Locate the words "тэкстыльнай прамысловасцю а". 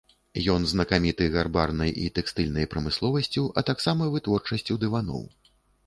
2.17-3.69